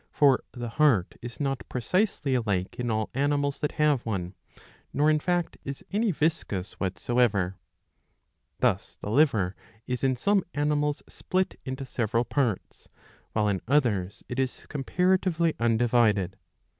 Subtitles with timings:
[0.11, 4.33] For the heart is not precisely alike in all animals that have one;
[4.91, 7.59] nor in fact is any yiscus what soever.
[8.61, 12.89] Thus the liver is in some animals split into several parts,
[13.33, 16.35] while in others it is comparatively undivided.